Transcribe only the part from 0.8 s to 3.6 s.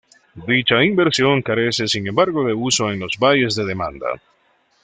inversión carece sin embargo de uso en los valles